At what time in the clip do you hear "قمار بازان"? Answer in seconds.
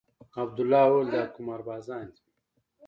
1.35-2.05